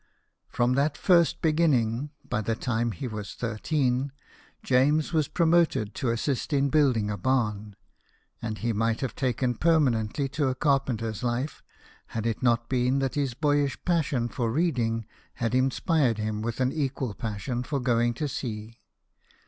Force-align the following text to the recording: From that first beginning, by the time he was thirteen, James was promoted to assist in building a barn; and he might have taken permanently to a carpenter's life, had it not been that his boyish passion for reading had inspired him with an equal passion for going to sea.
From 0.47 0.73
that 0.73 0.97
first 0.97 1.43
beginning, 1.43 2.09
by 2.27 2.41
the 2.41 2.55
time 2.55 2.91
he 2.91 3.07
was 3.07 3.35
thirteen, 3.35 4.11
James 4.63 5.13
was 5.13 5.27
promoted 5.27 5.93
to 5.93 6.09
assist 6.09 6.53
in 6.53 6.69
building 6.71 7.11
a 7.11 7.17
barn; 7.17 7.75
and 8.41 8.57
he 8.57 8.73
might 8.73 9.01
have 9.01 9.13
taken 9.13 9.53
permanently 9.53 10.27
to 10.29 10.47
a 10.47 10.55
carpenter's 10.55 11.21
life, 11.21 11.61
had 12.07 12.25
it 12.25 12.41
not 12.41 12.67
been 12.67 12.97
that 12.97 13.13
his 13.13 13.35
boyish 13.35 13.77
passion 13.85 14.27
for 14.27 14.51
reading 14.51 15.05
had 15.35 15.53
inspired 15.53 16.17
him 16.17 16.41
with 16.41 16.59
an 16.61 16.71
equal 16.71 17.13
passion 17.13 17.61
for 17.61 17.79
going 17.79 18.15
to 18.15 18.27
sea. 18.27 18.79